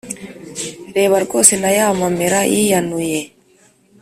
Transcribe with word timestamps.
reba 0.95 1.15
rwose 1.25 1.53
na 1.61 1.69
ya 1.77 1.87
mamera 1.99 2.39
yiyanuye!" 2.53 3.21